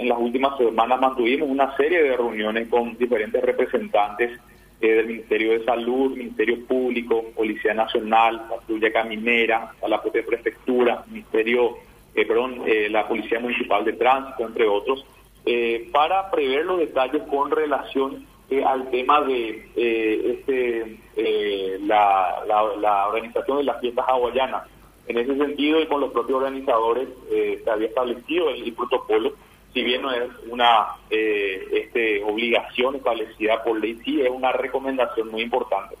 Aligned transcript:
en 0.00 0.08
las 0.08 0.18
últimas 0.18 0.56
semanas 0.56 1.00
mantuvimos 1.00 1.48
una 1.48 1.76
serie 1.76 2.02
de 2.02 2.16
reuniones 2.16 2.68
con 2.68 2.96
diferentes 2.96 3.42
representantes 3.42 4.40
del 4.80 5.06
Ministerio 5.06 5.52
de 5.52 5.64
Salud, 5.64 6.16
Ministerio 6.16 6.64
Público, 6.66 7.24
Policía 7.36 7.74
Nacional, 7.74 8.46
Patrulla 8.48 8.90
Caminera, 8.92 9.72
a 9.82 9.88
la 9.88 10.00
propia 10.00 10.24
Prefectura, 10.24 11.04
Ministerio, 11.08 11.76
perdón, 12.14 12.62
la 12.88 13.06
Policía 13.06 13.40
Municipal 13.40 13.84
de 13.84 13.92
Tránsito, 13.92 14.46
entre 14.46 14.66
otros, 14.66 15.04
para 15.92 16.30
prever 16.30 16.64
los 16.64 16.78
detalles 16.78 17.22
con 17.24 17.50
relación 17.50 18.24
al 18.64 18.90
tema 18.90 19.20
de 19.20 19.68
este, 19.76 20.98
la, 21.80 23.06
organización 23.08 23.58
de 23.58 23.64
las 23.64 23.80
fiestas 23.80 24.04
hawaianas. 24.08 24.66
En 25.06 25.18
ese 25.18 25.36
sentido 25.36 25.80
y 25.80 25.86
con 25.86 26.00
los 26.00 26.12
propios 26.12 26.38
organizadores 26.38 27.08
eh, 27.32 27.60
se 27.64 27.70
había 27.70 27.88
establecido 27.88 28.50
el, 28.50 28.72
protocolo, 28.74 29.32
si 29.72 29.82
bien 29.82 30.02
no 30.02 30.12
es 30.12 30.28
una 30.48 30.96
eh, 31.10 31.66
este, 31.72 32.22
obligación 32.24 32.96
establecida 32.96 33.62
por 33.62 33.80
ley, 33.80 33.98
sí 34.04 34.20
es 34.20 34.30
una 34.30 34.52
recomendación 34.52 35.28
muy 35.28 35.42
importante 35.42 35.96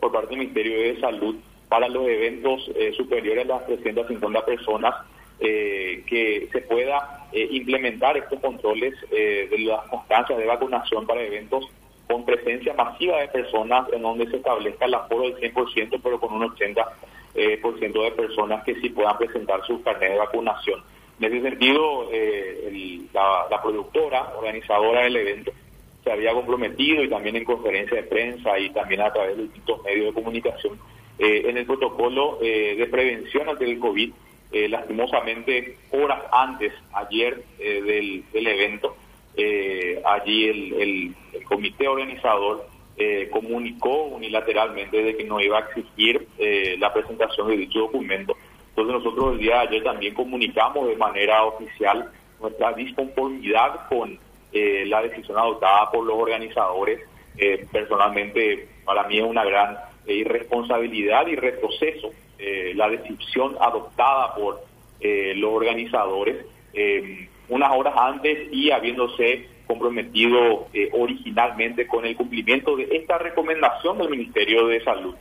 por 0.00 0.12
parte 0.12 0.30
del 0.30 0.40
Ministerio 0.40 0.78
de 0.78 1.00
Salud 1.00 1.36
para 1.68 1.88
los 1.88 2.06
eventos 2.06 2.70
eh, 2.76 2.92
superiores 2.96 3.44
a 3.44 3.54
las 3.54 3.66
350 3.66 4.44
personas 4.44 4.94
que 5.36 6.48
se 6.52 6.60
pueda 6.62 7.26
implementar 7.32 8.16
estos 8.16 8.40
controles 8.40 8.94
de 9.10 9.58
las 9.58 9.82
constancias 9.88 10.38
de 10.38 10.46
vacunación 10.46 11.06
para 11.06 11.22
eventos 11.22 11.66
con 12.08 12.24
presencia 12.24 12.72
masiva 12.74 13.18
de 13.18 13.28
personas 13.28 13.86
en 13.92 14.02
donde 14.02 14.26
se 14.30 14.36
establezca 14.36 14.84
el 14.84 14.94
aforo 14.94 15.24
del 15.24 15.36
100% 15.52 16.00
pero 16.02 16.20
con 16.20 16.32
un 16.32 16.48
80% 16.48 16.86
eh, 17.36 17.58
por 17.60 17.76
ciento 17.80 18.02
de 18.02 18.12
personas 18.12 18.62
que 18.62 18.76
sí 18.76 18.90
puedan 18.90 19.18
presentar 19.18 19.60
su 19.66 19.82
carnet 19.82 20.12
de 20.12 20.18
vacunación. 20.18 20.80
En 21.20 21.32
ese 21.32 21.48
sentido, 21.48 22.08
eh, 22.12 23.06
la, 23.12 23.60
productora, 23.62 24.32
organizadora 24.36 25.02
del 25.02 25.16
evento, 25.16 25.52
se 26.02 26.12
había 26.12 26.32
comprometido 26.32 27.02
y 27.02 27.08
también 27.08 27.36
en 27.36 27.44
conferencia 27.44 27.96
de 27.96 28.02
prensa 28.02 28.58
y 28.58 28.70
también 28.70 29.00
a 29.00 29.12
través 29.12 29.36
de 29.36 29.44
distintos 29.44 29.82
medios 29.84 30.06
de 30.06 30.12
comunicación 30.12 30.78
eh, 31.18 31.44
en 31.46 31.56
el 31.56 31.64
protocolo 31.64 32.38
de 32.40 32.88
prevención 32.90 33.48
ante 33.48 33.64
el 33.64 33.78
COVID. 33.78 34.12
lastimosamente, 34.68 35.78
horas 35.92 36.22
antes, 36.30 36.72
ayer 36.92 37.42
del, 37.58 38.24
evento, 38.46 38.96
allí 40.04 40.48
el 40.48 41.14
comité 41.44 41.88
organizador 41.88 42.74
eh, 42.96 43.28
comunicó 43.32 44.04
unilateralmente 44.04 45.02
de 45.02 45.16
que 45.16 45.24
no 45.24 45.40
iba 45.40 45.58
a 45.58 45.62
exigir 45.62 46.28
eh, 46.38 46.76
la 46.78 46.92
presentación 46.92 47.48
de 47.48 47.56
dicho 47.56 47.80
documento. 47.80 48.36
Entonces 48.76 48.94
nosotros 48.94 49.32
el 49.32 49.38
día 49.38 49.54
de 49.54 49.68
ayer 49.68 49.84
también 49.84 50.14
comunicamos 50.14 50.88
de 50.88 50.96
manera 50.96 51.44
oficial 51.44 52.10
nuestra 52.40 52.72
disconformidad 52.72 53.88
con 53.88 54.18
eh, 54.52 54.84
la 54.86 55.02
decisión 55.02 55.38
adoptada 55.38 55.90
por 55.90 56.04
los 56.04 56.16
organizadores. 56.16 57.00
personalmente, 57.72 58.68
para 58.84 59.08
mí 59.08 59.18
es 59.18 59.24
una 59.24 59.44
gran 59.44 59.76
irresponsabilidad 60.06 61.26
y 61.26 61.36
retroceso 61.36 62.10
la 62.74 62.88
decisión 62.90 63.56
adoptada 63.58 64.34
por 64.34 64.60
los 65.00 65.50
organizadores 65.50 66.44
unas 67.48 67.70
horas 67.72 67.94
antes 67.96 68.52
y 68.52 68.70
habiéndose 68.70 69.48
comprometido 69.66 70.68
eh, 70.72 70.90
originalmente 70.92 71.86
con 71.86 72.04
el 72.04 72.16
cumplimiento 72.16 72.76
de 72.76 72.88
esta 72.92 73.18
recomendación 73.18 73.98
del 73.98 74.10
Ministerio 74.10 74.66
de 74.66 74.82
Salud. 74.82 75.14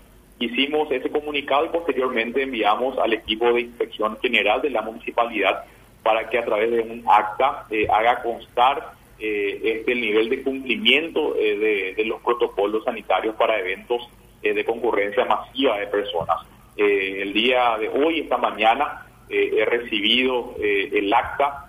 Hicimos 0.44 0.92
ese 0.92 1.10
comunicado 1.10 1.66
y 1.66 1.70
posteriormente 1.70 2.44
enviamos 2.44 2.98
al 2.98 3.14
equipo 3.14 3.52
de 3.54 3.62
inspección 3.62 4.18
general 4.22 4.62
de 4.62 4.70
la 4.70 4.82
municipalidad 4.82 5.64
para 6.04 6.30
que 6.30 6.38
a 6.38 6.46
través 6.46 6.72
de 6.72 6.82
un 6.82 7.04
acta 7.08 7.66
eh, 7.70 7.88
haga 7.90 8.22
constar 8.22 8.94
eh, 9.20 9.62
este 9.64 9.94
el 9.94 10.02
nivel 10.02 10.30
de 10.30 10.44
cumplimiento 10.44 11.34
de, 11.34 11.94
de, 11.96 12.06
los 12.06 12.22
protocolos 12.22 12.84
sanitarios 12.84 13.36
para 13.36 13.60
eventos 13.60 14.02
de 14.42 14.66
concurrencia 14.66 15.24
masiva 15.24 15.80
de 15.80 15.88
personas. 15.88 16.38
el 16.76 17.32
día 17.32 17.78
de 17.80 17.88
hoy, 17.88 18.20
esta 18.20 18.38
mañana, 18.38 19.08
he 19.30 19.64
recibido 19.64 20.56
el 20.60 21.14
acta 21.14 21.66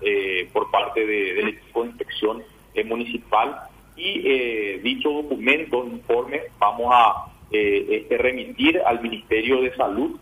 por 0.52 0.72
parte 0.72 1.06
del 1.06 1.50
equipo 1.50 1.82
de 1.82 1.90
inspección 1.90 2.42
eh, 2.74 2.82
municipal 2.82 3.56
y 3.96 4.22
eh, 4.26 4.80
dicho 4.82 5.08
documento, 5.08 5.86
informe, 5.86 6.42
vamos 6.58 6.88
a 6.92 7.26
eh, 7.28 7.33
este, 7.54 8.18
remitir 8.18 8.80
al 8.84 9.00
Ministerio 9.00 9.62
de 9.62 9.74
Salud 9.74 10.18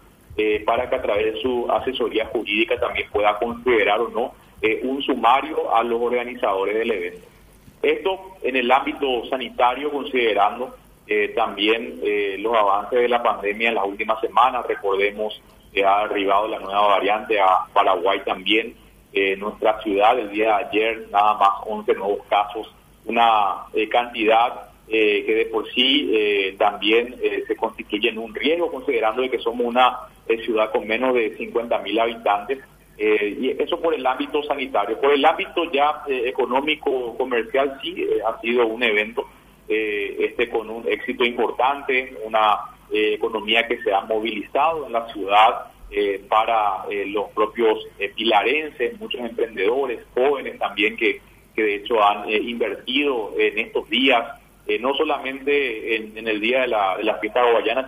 para 0.64 0.88
que 0.88 0.96
a 0.96 1.02
través 1.02 1.34
de 1.34 1.42
su 1.42 1.70
asesoría 1.70 2.24
jurídica 2.26 2.80
también 2.80 3.06
pueda 3.12 3.38
considerar 3.38 4.00
o 4.00 4.08
no 4.08 4.32
un 4.82 5.02
sumario 5.02 5.74
a 5.74 5.82
los 5.82 6.00
organizadores 6.00 6.74
del 6.74 6.90
evento. 6.90 7.26
Esto 7.82 8.18
en 8.42 8.56
el 8.56 8.70
ámbito 8.70 9.26
sanitario, 9.28 9.90
considerando 9.90 10.74
también 11.36 12.00
los 12.38 12.56
avances 12.56 13.00
de 13.00 13.08
la 13.08 13.22
pandemia 13.22 13.68
en 13.68 13.74
las 13.74 13.84
últimas 13.84 14.20
semanas, 14.22 14.64
recordemos 14.66 15.38
que 15.72 15.84
ha 15.84 16.00
arribado 16.00 16.48
la 16.48 16.58
nueva 16.58 16.88
variante 16.88 17.40
a 17.40 17.64
Paraguay 17.72 18.20
también, 18.24 18.74
en 19.12 19.40
nuestra 19.40 19.80
ciudad 19.82 20.18
el 20.18 20.30
día 20.30 20.46
de 20.46 20.64
ayer 20.64 21.08
nada 21.10 21.34
más 21.34 21.50
11 21.66 21.94
nuevos 21.94 22.26
casos, 22.28 22.72
una 23.04 23.66
eh, 23.74 23.88
cantidad 23.88 24.70
eh, 24.88 25.24
que 25.24 25.34
de 25.34 25.44
por 25.46 25.70
sí 25.72 26.10
eh, 26.12 26.54
también 26.58 27.16
se 27.46 27.56
constituye 27.56 28.10
en 28.10 28.18
un 28.18 28.34
riesgo 28.34 28.70
considerando 28.70 29.28
que 29.30 29.38
somos 29.38 29.66
una 29.66 30.00
ciudad 30.44 30.70
con 30.70 30.86
menos 30.86 31.14
de 31.14 31.36
50 31.36 31.78
mil 31.80 31.98
habitantes 31.98 32.58
y 32.98 33.50
eso 33.60 33.80
por 33.80 33.94
el 33.94 34.06
ámbito 34.06 34.42
sanitario. 34.44 35.00
Por 35.00 35.12
el 35.12 35.24
ámbito 35.24 35.70
ya 35.72 36.02
económico 36.08 37.16
comercial 37.16 37.78
sí 37.82 38.06
ha 38.24 38.40
sido 38.40 38.66
un 38.66 38.82
evento 38.82 39.26
este 39.66 40.48
con 40.48 40.70
un 40.70 40.86
éxito 40.86 41.24
importante, 41.24 42.14
una 42.24 42.58
economía 42.92 43.66
que 43.66 43.82
se 43.82 43.92
ha 43.92 44.02
movilizado 44.02 44.86
en 44.86 44.92
la 44.92 45.12
ciudad 45.12 45.72
eh, 45.94 46.24
para 46.26 46.86
eh, 46.90 47.04
los 47.04 47.28
propios 47.32 47.86
eh, 47.98 48.10
pilarenses, 48.16 48.98
muchos 48.98 49.20
emprendedores, 49.20 50.00
jóvenes 50.14 50.58
también 50.58 50.96
que, 50.96 51.20
que 51.54 51.62
de 51.62 51.74
hecho 51.74 52.02
han 52.02 52.30
invertido 52.30 53.34
en 53.36 53.58
estos 53.58 53.90
días, 53.90 54.40
no 54.80 54.94
solamente 54.94 55.96
en, 55.96 56.26
el 56.26 56.40
día 56.40 56.62
de 56.62 56.68
la, 56.68 56.96
de 56.96 57.04
la 57.04 57.18
fiesta 57.18 57.42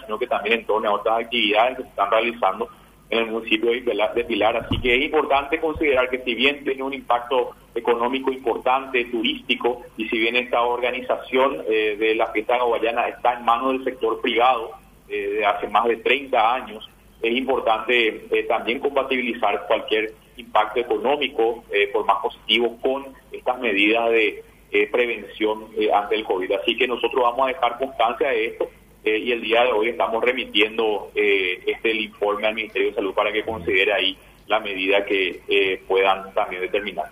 sino 0.04 0.18
que 0.18 0.26
también 0.26 0.60
en 0.60 0.66
torno 0.66 0.88
a 0.88 0.94
otras 0.94 1.20
actividades 1.20 1.76
que 1.76 1.82
se 1.84 1.88
están 1.88 2.10
realizando 2.10 2.68
en 3.10 3.18
el 3.20 3.26
municipio 3.30 3.70
de 3.70 4.24
Pilar. 4.24 4.56
Así 4.56 4.78
que 4.80 4.96
es 4.96 5.04
importante 5.04 5.60
considerar 5.60 6.10
que 6.10 6.18
si 6.18 6.34
bien 6.34 6.64
tiene 6.64 6.82
un 6.82 6.92
impacto 6.92 7.52
económico 7.74 8.32
importante, 8.32 9.04
turístico, 9.06 9.82
y 9.96 10.08
si 10.08 10.18
bien 10.18 10.36
esta 10.36 10.62
organización 10.62 11.64
de 11.66 12.14
la 12.16 12.26
fiesta 12.28 12.60
guayana 12.62 13.08
está 13.08 13.34
en 13.34 13.44
manos 13.44 13.72
del 13.72 13.84
sector 13.84 14.20
privado 14.20 14.72
de 15.08 15.44
hace 15.46 15.68
más 15.68 15.84
de 15.86 15.96
30 15.96 16.54
años, 16.54 16.88
es 17.24 17.36
importante 17.36 18.26
eh, 18.30 18.42
también 18.44 18.80
compatibilizar 18.80 19.66
cualquier 19.66 20.12
impacto 20.36 20.80
económico, 20.80 21.64
eh, 21.72 21.88
por 21.92 22.04
más 22.04 22.18
positivo, 22.22 22.76
con 22.82 23.06
estas 23.32 23.58
medidas 23.60 24.10
de 24.10 24.44
eh, 24.74 24.88
prevención 24.90 25.66
ante 25.94 26.16
el 26.16 26.24
COVID. 26.24 26.52
Así 26.52 26.76
que 26.76 26.86
nosotros 26.86 27.22
vamos 27.22 27.46
a 27.46 27.52
dejar 27.52 27.78
constancia 27.78 28.28
de 28.28 28.46
esto 28.46 28.68
y 29.04 29.32
el 29.32 29.42
día 29.42 29.64
de 29.64 29.72
hoy 29.72 29.88
estamos 29.88 30.24
remitiendo 30.24 31.10
este 31.14 31.90
el 31.90 32.00
informe 32.00 32.46
al 32.46 32.54
Ministerio 32.54 32.88
de 32.88 32.94
Salud 32.94 33.12
para 33.12 33.30
que 33.30 33.44
considere 33.44 33.92
ahí 33.92 34.16
la 34.46 34.60
medida 34.60 35.04
que 35.04 35.82
puedan 35.86 36.32
también 36.32 36.62
determinar. 36.62 37.10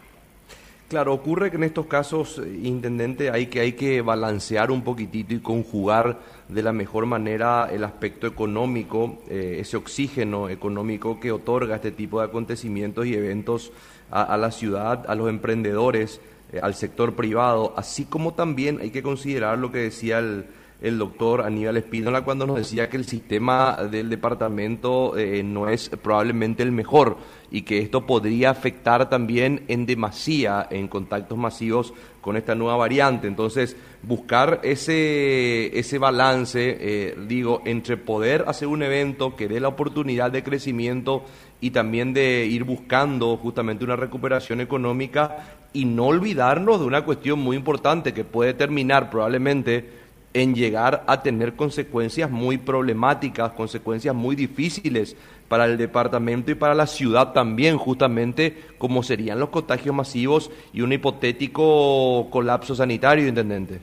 Claro, 0.93 1.15
ocurre 1.15 1.51
que 1.51 1.57
en 1.57 1.63
estos 1.63 1.87
casos, 1.87 2.39
eh, 2.39 2.61
intendente, 2.65 3.31
hay 3.31 3.47
que, 3.47 3.61
hay 3.61 3.73
que 3.73 4.03
balancear 4.03 4.71
un 4.71 4.85
poquitito 4.85 5.33
y 5.33 5.41
conjugar 5.41 6.19
de 6.51 6.63
la 6.63 6.75
mejor 6.75 7.07
manera 7.07 7.67
el 7.73 7.83
aspecto 7.85 8.27
económico, 8.27 9.17
eh, 9.31 9.57
ese 9.59 9.79
oxígeno 9.79 10.51
económico 10.51 11.19
que 11.19 11.33
otorga 11.33 11.77
este 11.77 11.93
tipo 11.93 12.21
de 12.21 12.27
acontecimientos 12.27 13.07
y 13.07 13.15
eventos 13.15 13.73
a, 14.11 14.37
la 14.37 14.51
ciudad, 14.51 15.07
a 15.09 15.15
los 15.15 15.31
emprendedores, 15.31 16.21
eh, 16.53 16.61
al 16.63 16.75
sector 16.75 17.15
privado, 17.15 17.73
así 17.77 18.05
como 18.05 18.35
también 18.35 18.81
hay 18.81 18.91
que 18.91 19.03
considerar 19.03 19.59
lo 19.59 19.73
que 19.73 19.79
decía 19.79 20.19
el, 20.19 20.47
el 20.83 20.99
doctor 20.99 21.43
Aníbal 21.43 21.77
Espínola 21.77 22.23
cuando 22.23 22.45
nos 22.45 22.57
decía 22.57 22.91
que 22.91 22.97
el 22.97 23.05
sistema 23.05 23.77
del 23.91 24.11
departamento 24.11 25.17
eh, 25.17 25.43
no 25.45 25.69
es 25.69 25.89
probablemente 25.89 26.65
el 26.65 26.73
mejor 26.73 27.17
y 27.53 27.63
que 27.63 27.79
esto 27.79 28.05
podría 28.05 28.51
afectar 28.51 29.09
también 29.09 29.63
en 29.69 29.87
demasía 29.87 30.67
en 30.71 30.89
contactos 30.89 31.39
masivos 31.39 31.95
con 32.21 32.37
esta 32.37 32.57
nueva 32.57 32.77
variante. 32.77 33.29
Entonces, 33.29 33.77
buscar 34.03 34.61
ese, 34.65 35.79
ese 35.79 35.99
balance, 35.99 36.77
eh, 36.81 37.17
digo, 37.29 37.63
entre 37.65 37.97
poder 37.97 38.45
hacer 38.49 38.67
un 38.67 38.83
evento 38.83 39.37
que 39.37 39.49
dé 39.49 39.61
la 39.61 39.69
oportunidad 39.69 40.33
de 40.33 40.43
crecimiento 40.43 41.25
y 41.61 41.71
también 41.71 42.13
de 42.13 42.45
ir 42.47 42.65
buscando 42.65 43.37
justamente 43.37 43.85
una 43.85 43.95
recuperación 43.95 44.61
económica 44.61 45.59
y 45.73 45.85
no 45.85 46.07
olvidarnos 46.07 46.81
de 46.81 46.87
una 46.87 47.05
cuestión 47.05 47.39
muy 47.39 47.57
importante 47.57 48.13
que 48.13 48.25
puede 48.25 48.55
terminar 48.55 49.11
probablemente 49.11 50.02
en 50.35 50.55
llegar 50.55 51.05
a 51.07 51.23
tener 51.23 51.55
consecuencias 51.55 52.31
muy 52.31 52.59
problemáticas, 52.59 53.53
consecuencias 53.53 54.15
muy 54.15 54.35
difíciles 54.35 55.17
para 55.49 55.67
el 55.67 55.77
departamento 55.77 56.51
y 56.51 56.55
para 56.55 56.75
la 56.75 56.87
ciudad 56.87 57.33
también, 57.33 57.77
justamente 57.77 58.55
como 58.79 59.03
serían 59.03 59.39
los 59.39 59.51
contagios 59.51 59.95
masivos 59.95 60.51
y 60.73 60.81
un 60.81 60.93
hipotético 60.93 62.29
colapso 62.31 62.75
sanitario, 62.75 63.29
intendente. 63.29 63.81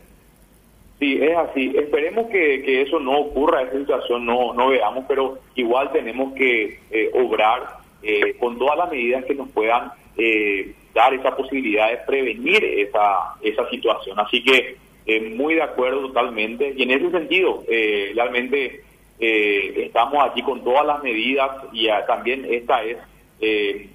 Sí, 0.99 1.17
es 1.21 1.37
así. 1.37 1.71
Esperemos 1.77 2.27
que, 2.29 2.81
eso 2.81 2.99
no 2.99 3.19
ocurra, 3.19 3.61
esa 3.61 3.77
situación 3.77 4.25
no, 4.25 4.53
no 4.53 4.69
veamos, 4.69 5.05
pero 5.07 5.39
igual 5.55 5.91
tenemos 5.91 6.33
que 6.33 6.79
eh, 6.91 7.09
obrar 7.13 7.77
eh, 8.01 8.35
con 8.37 8.57
todas 8.57 8.77
las 8.77 8.91
medidas 8.91 9.23
que 9.25 9.35
nos 9.35 9.49
puedan 9.49 9.91
eh, 10.17 10.73
dar 10.93 11.13
esa 11.13 11.35
posibilidad 11.35 11.89
de 11.89 11.97
prevenir 11.97 12.63
esa, 12.65 13.35
esa 13.41 13.69
situación. 13.69 14.19
Así 14.19 14.43
que 14.43 14.75
muy 15.35 15.55
de 15.55 15.63
acuerdo 15.63 16.01
totalmente. 16.01 16.73
Y 16.75 16.83
en 16.83 16.91
ese 16.91 17.11
sentido, 17.11 17.63
realmente 17.67 18.83
estamos 19.19 20.23
aquí 20.23 20.41
con 20.41 20.63
todas 20.63 20.85
las 20.85 21.03
medidas 21.03 21.49
y 21.73 21.87
también 22.07 22.45
esta 22.49 22.83
es 22.83 22.97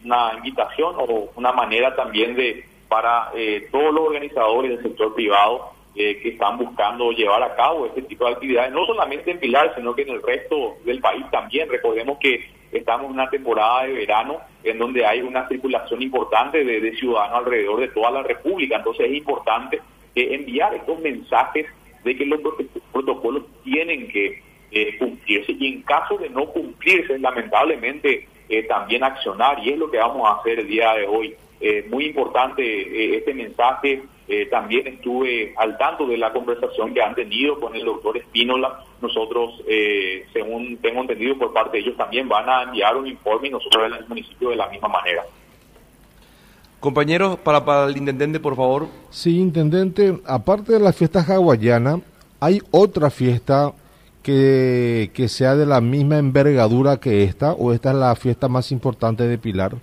una 0.04 0.32
invitación 0.36 0.94
o 0.98 1.30
una 1.36 1.52
manera 1.52 1.94
también 1.94 2.34
de 2.34 2.64
para 2.88 3.30
todos 3.70 3.94
los 3.94 4.08
organizadores 4.08 4.70
del 4.72 4.82
sector 4.82 5.14
privado 5.14 5.74
eh, 5.96 6.18
que 6.20 6.30
están 6.30 6.58
buscando 6.58 7.12
llevar 7.12 7.40
a 7.44 7.54
cabo 7.54 7.86
este 7.86 8.02
tipo 8.02 8.26
de 8.26 8.32
actividades, 8.32 8.72
no 8.72 8.84
solamente 8.84 9.30
en 9.30 9.38
Pilar, 9.38 9.72
sino 9.76 9.94
que 9.94 10.02
en 10.02 10.08
el 10.08 10.22
resto 10.22 10.74
del 10.84 10.98
país 10.98 11.24
también. 11.30 11.68
Recordemos 11.68 12.18
que 12.18 12.50
estamos 12.72 13.06
en 13.06 13.12
una 13.12 13.30
temporada 13.30 13.84
de 13.84 13.92
verano 13.92 14.38
en 14.64 14.76
donde 14.76 15.06
hay 15.06 15.20
una 15.20 15.46
circulación 15.46 16.02
importante 16.02 16.64
de, 16.64 16.96
ciudadanos 16.96 17.38
alrededor 17.38 17.78
de 17.78 17.88
toda 17.88 18.10
la 18.10 18.24
República, 18.24 18.78
entonces 18.78 19.06
es 19.06 19.18
importante 19.18 19.80
eh, 20.14 20.34
enviar 20.34 20.74
estos 20.74 21.00
mensajes 21.00 21.66
de 22.04 22.16
que 22.16 22.26
los 22.26 22.40
protocolos 22.92 23.44
tienen 23.62 24.08
que 24.08 24.42
eh, 24.70 24.98
cumplirse 24.98 25.52
y 25.52 25.74
en 25.74 25.82
caso 25.82 26.18
de 26.18 26.28
no 26.30 26.46
cumplirse, 26.46 27.18
lamentablemente 27.18 28.28
también 28.68 29.02
accionar 29.02 29.58
y 29.66 29.70
es 29.70 29.78
lo 29.78 29.90
que 29.90 29.96
vamos 29.96 30.28
a 30.28 30.34
hacer 30.34 30.60
el 30.60 30.68
día 30.68 30.92
de 30.94 31.06
hoy. 31.06 31.34
muy 31.88 32.04
importante 32.04 33.16
este 33.16 33.32
mensaje 33.32 34.02
eh, 34.26 34.46
también 34.46 34.86
estuve 34.86 35.52
al 35.56 35.76
tanto 35.76 36.06
de 36.06 36.16
la 36.16 36.32
conversación 36.32 36.94
que 36.94 37.02
han 37.02 37.14
tenido 37.14 37.60
con 37.60 37.74
el 37.74 37.84
doctor 37.84 38.16
Espínola. 38.16 38.82
Nosotros, 39.02 39.62
eh, 39.68 40.24
según 40.32 40.78
tengo 40.78 41.02
entendido 41.02 41.36
por 41.36 41.52
parte 41.52 41.76
de 41.76 41.82
ellos, 41.82 41.96
también 41.96 42.26
van 42.26 42.48
a 42.48 42.62
enviar 42.62 42.96
un 42.96 43.06
informe 43.06 43.48
y 43.48 43.50
nosotros 43.50 43.86
en 43.86 43.98
el 43.98 44.08
municipio 44.08 44.48
de 44.48 44.56
la 44.56 44.68
misma 44.68 44.88
manera. 44.88 45.24
Compañeros, 46.84 47.38
para, 47.38 47.64
para 47.64 47.86
el 47.86 47.96
intendente, 47.96 48.38
por 48.38 48.56
favor. 48.56 48.88
Sí, 49.08 49.40
intendente, 49.40 50.18
aparte 50.26 50.74
de 50.74 50.80
la 50.80 50.92
fiesta 50.92 51.24
hawaiana, 51.26 52.00
¿hay 52.40 52.60
otra 52.72 53.08
fiesta 53.08 53.72
que, 54.22 55.10
que 55.14 55.28
sea 55.28 55.56
de 55.56 55.64
la 55.64 55.80
misma 55.80 56.18
envergadura 56.18 56.98
que 56.98 57.22
esta 57.22 57.54
o 57.54 57.72
esta 57.72 57.92
es 57.92 57.96
la 57.96 58.14
fiesta 58.16 58.48
más 58.48 58.70
importante 58.70 59.26
de 59.26 59.38
Pilar? 59.38 59.76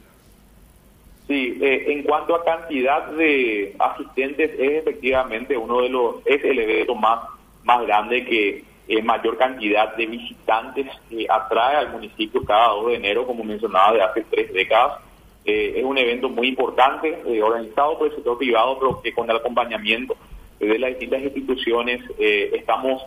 Sí, 1.27 1.57
eh, 1.59 1.85
en 1.87 2.03
cuanto 2.03 2.35
a 2.35 2.45
cantidad 2.45 3.07
de 3.13 3.75
asistentes, 3.79 4.51
es 4.59 4.71
efectivamente 4.83 5.57
uno 5.57 5.81
de 5.81 5.89
los, 5.89 6.17
es 6.25 6.43
el 6.45 6.59
evento 6.59 6.93
más, 6.93 7.21
más 7.63 7.81
grande 7.81 8.23
que 8.25 8.63
eh, 8.87 9.01
mayor 9.01 9.39
cantidad 9.39 9.95
de 9.95 10.05
visitantes 10.05 10.85
eh, 11.09 11.25
atrae 11.27 11.77
al 11.77 11.93
municipio 11.93 12.45
cada 12.45 12.67
2 12.67 12.89
de 12.89 12.95
enero, 12.97 13.25
como 13.25 13.43
mencionaba, 13.43 13.93
de 13.93 14.03
hace 14.03 14.23
tres 14.29 14.53
décadas. 14.53 14.99
Es 15.43 15.83
un 15.83 15.97
evento 15.97 16.29
muy 16.29 16.47
importante, 16.47 17.17
organizado 17.41 17.97
por 17.97 18.07
el 18.07 18.15
sector 18.15 18.37
privado, 18.37 18.77
pero 18.79 19.01
que 19.01 19.13
con 19.13 19.29
el 19.29 19.37
acompañamiento 19.37 20.15
de 20.59 20.77
las 20.77 20.91
distintas 20.91 21.23
instituciones 21.23 22.01
estamos 22.19 23.03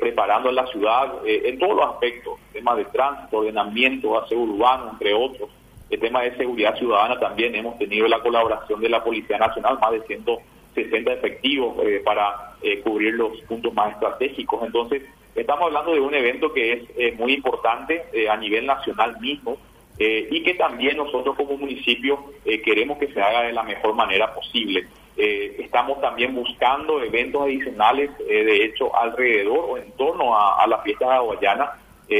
preparando 0.00 0.48
a 0.48 0.52
la 0.52 0.66
ciudad 0.66 1.14
en 1.24 1.58
todos 1.58 1.76
los 1.76 1.86
aspectos, 1.86 2.40
temas 2.52 2.76
de 2.76 2.86
tránsito, 2.86 3.38
ordenamiento, 3.38 4.18
aseo 4.18 4.40
urbano, 4.40 4.90
entre 4.90 5.14
otros 5.14 5.48
el 5.88 6.00
tema 6.00 6.22
de 6.22 6.36
seguridad 6.36 6.76
ciudadana 6.76 7.18
también 7.18 7.54
hemos 7.54 7.78
tenido 7.78 8.08
la 8.08 8.20
colaboración 8.20 8.80
de 8.80 8.88
la 8.88 9.04
Policía 9.04 9.38
Nacional, 9.38 9.78
más 9.80 9.92
de 9.92 10.02
160 10.02 11.12
efectivos 11.12 11.76
eh, 11.84 12.02
para 12.04 12.54
eh, 12.60 12.80
cubrir 12.80 13.14
los 13.14 13.40
puntos 13.42 13.72
más 13.72 13.92
estratégicos. 13.92 14.64
Entonces, 14.64 15.02
estamos 15.36 15.66
hablando 15.66 15.92
de 15.92 16.00
un 16.00 16.14
evento 16.14 16.52
que 16.52 16.72
es 16.72 16.82
eh, 16.96 17.14
muy 17.16 17.34
importante 17.34 18.04
a 18.28 18.36
nivel 18.36 18.66
nacional 18.66 19.20
mismo 19.20 19.58
y 19.98 20.42
que 20.42 20.54
también 20.54 20.98
nosotros 20.98 21.36
como 21.36 21.56
municipio 21.56 22.18
queremos 22.64 22.98
que 22.98 23.08
se 23.08 23.20
haga 23.20 23.42
de 23.42 23.52
la 23.52 23.62
mejor 23.62 23.94
manera 23.94 24.32
posible. 24.34 24.86
estamos 25.16 26.00
también 26.02 26.34
buscando 26.34 27.02
eventos 27.02 27.42
adicionales, 27.42 28.10
de 28.18 28.64
hecho, 28.64 28.94
alrededor 28.94 29.64
o 29.68 29.78
en 29.78 29.90
torno 29.92 30.36
a, 30.36 30.62
a 30.62 30.66
la 30.66 30.78
fiesta 30.82 31.16
hawaiana. 31.16 31.72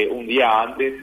un 0.09 0.25
día 0.25 0.61
antes 0.61 0.93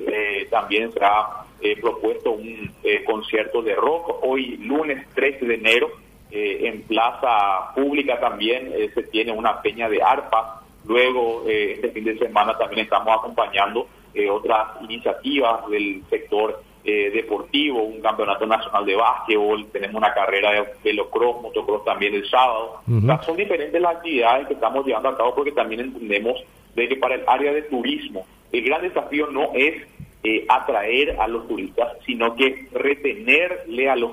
también 0.50 0.92
será 0.92 1.44
propuesto 1.80 2.32
un 2.32 2.70
eh, 2.82 3.04
concierto 3.04 3.62
de 3.62 3.74
rock. 3.74 4.22
Hoy, 4.22 4.56
lunes 4.58 5.06
13 5.14 5.46
de 5.46 5.54
enero, 5.54 5.90
eh, 6.30 6.68
en 6.68 6.82
Plaza 6.82 7.72
Pública 7.74 8.20
también 8.20 8.72
eh, 8.74 8.90
se 8.94 9.04
tiene 9.04 9.32
una 9.32 9.62
peña 9.62 9.88
de 9.88 10.02
arpa. 10.02 10.62
Luego, 10.86 11.44
este 11.46 11.88
fin 11.90 12.04
de 12.04 12.18
semana 12.18 12.56
también 12.58 12.82
estamos 12.82 13.16
acompañando 13.16 13.86
otras 14.30 14.82
iniciativas 14.82 15.68
del 15.68 16.02
sector 16.10 16.62
deportivo, 16.84 17.82
un 17.82 18.02
campeonato 18.02 18.46
nacional 18.46 18.84
de 18.84 18.94
básquetbol, 18.94 19.66
tenemos 19.72 19.96
una 19.96 20.12
carrera 20.12 20.52
de 20.52 20.64
velocross, 20.84 21.40
motocross 21.40 21.84
también 21.84 22.14
el 22.14 22.28
sábado. 22.28 22.80
son 23.24 23.36
diferentes 23.36 23.80
las 23.80 23.96
actividades 23.96 24.46
que 24.46 24.54
estamos 24.54 24.84
llevando 24.86 25.08
a 25.08 25.16
cabo 25.16 25.34
porque 25.34 25.52
también 25.52 25.80
entendemos 25.80 26.44
de 26.74 26.88
que 26.88 26.96
para 26.96 27.14
el 27.14 27.24
área 27.26 27.52
de 27.52 27.62
turismo 27.62 28.26
el 28.52 28.64
gran 28.64 28.82
desafío 28.82 29.26
no 29.28 29.50
es 29.54 29.82
eh, 30.22 30.46
atraer 30.48 31.20
a 31.20 31.28
los 31.28 31.46
turistas, 31.48 31.98
sino 32.06 32.34
que 32.34 32.68
retenerle 32.72 33.90
a 33.90 33.96
los, 33.96 34.12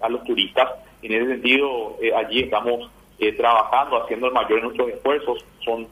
a 0.00 0.08
los 0.08 0.24
turistas. 0.24 0.68
En 1.02 1.12
ese 1.12 1.26
sentido, 1.26 1.96
eh, 2.02 2.12
allí 2.14 2.40
estamos 2.40 2.90
eh, 3.18 3.32
trabajando, 3.32 4.02
haciendo 4.02 4.26
el 4.26 4.32
mayor 4.32 4.56
de 4.56 4.62
nuestros 4.62 4.88
esfuerzos. 4.88 5.44
Son 5.64 5.86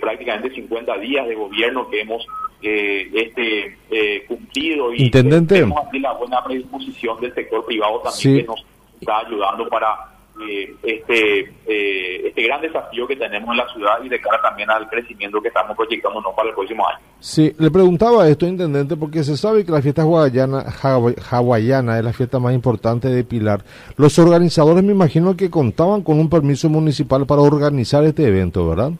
prácticamente 0.00 0.54
50 0.54 0.98
días 0.98 1.28
de 1.28 1.34
gobierno 1.34 1.88
que 1.90 2.00
hemos 2.00 2.26
este 2.62 3.76
cumplido 4.26 4.94
y 4.94 5.10
tenemos 5.10 5.86
aquí 5.86 5.98
la 5.98 6.12
buena 6.12 6.42
predisposición 6.42 7.20
del 7.20 7.34
sector 7.34 7.64
privado 7.66 8.00
también 8.00 8.38
que 8.38 8.44
nos 8.44 8.64
está 8.98 9.18
ayudando 9.18 9.68
para 9.68 10.14
eh, 10.40 10.74
este, 10.82 11.40
eh, 11.64 12.26
este 12.26 12.42
gran 12.42 12.60
desafío 12.60 13.06
que 13.06 13.14
tenemos 13.14 13.50
en 13.50 13.56
la 13.56 13.72
ciudad 13.72 14.02
y 14.02 14.08
de 14.08 14.20
cara 14.20 14.42
también 14.42 14.68
al 14.68 14.88
crecimiento 14.88 15.40
que 15.40 15.46
estamos 15.46 15.76
proyectándonos 15.76 16.34
para 16.34 16.48
el 16.48 16.54
próximo 16.56 16.84
año. 16.88 16.98
Sí, 17.20 17.54
le 17.56 17.70
preguntaba 17.70 18.28
esto, 18.28 18.44
Intendente, 18.44 18.96
porque 18.96 19.22
se 19.22 19.36
sabe 19.36 19.64
que 19.64 19.70
la 19.70 19.80
fiesta 19.80 20.02
hawaiana, 20.02 20.64
hawaiana 21.30 21.98
es 21.98 22.04
la 22.04 22.12
fiesta 22.12 22.40
más 22.40 22.52
importante 22.52 23.08
de 23.08 23.22
Pilar. 23.22 23.62
Los 23.96 24.18
organizadores 24.18 24.82
me 24.82 24.90
imagino 24.90 25.36
que 25.36 25.50
contaban 25.50 26.02
con 26.02 26.18
un 26.18 26.28
permiso 26.28 26.68
municipal 26.68 27.26
para 27.26 27.42
organizar 27.42 28.02
este 28.02 28.26
evento, 28.26 28.68
¿verdad? 28.68 28.90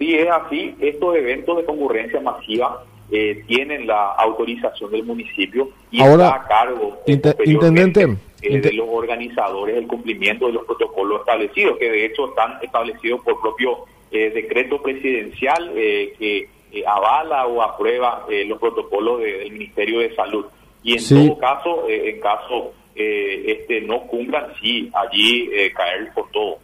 Sí, 0.00 0.14
es 0.14 0.30
así. 0.30 0.74
Estos 0.80 1.14
eventos 1.14 1.58
de 1.58 1.64
concurrencia 1.66 2.20
masiva 2.22 2.82
eh, 3.10 3.44
tienen 3.46 3.86
la 3.86 4.12
autorización 4.12 4.90
del 4.90 5.04
municipio 5.04 5.68
y 5.90 6.00
Ahora, 6.00 6.28
está 6.28 6.36
a 6.36 6.48
cargo. 6.48 6.98
Intendente 7.44 8.16
eh, 8.40 8.60
de 8.60 8.72
los 8.72 8.88
organizadores 8.88 9.76
el 9.76 9.86
cumplimiento 9.86 10.46
de 10.46 10.54
los 10.54 10.64
protocolos 10.64 11.20
establecidos, 11.20 11.76
que 11.76 11.90
de 11.90 12.06
hecho 12.06 12.30
están 12.30 12.54
establecidos 12.62 13.20
por 13.20 13.42
propio 13.42 13.84
eh, 14.10 14.30
decreto 14.30 14.80
presidencial 14.80 15.70
eh, 15.76 16.14
que 16.18 16.48
avala 16.86 17.46
o 17.46 17.60
aprueba 17.60 18.24
los 18.46 18.58
protocolos 18.58 19.20
del 19.20 19.52
Ministerio 19.52 19.98
de 19.98 20.14
Salud. 20.14 20.46
Y 20.82 20.96
en 20.96 21.26
todo 21.26 21.38
caso, 21.38 21.84
en 21.88 22.20
caso 22.20 22.72
este 22.94 23.82
no 23.82 24.02
cumplan, 24.06 24.46
sí, 24.62 24.88
allí 24.94 25.50
caer 25.74 26.10
por 26.14 26.30
todo. 26.30 26.58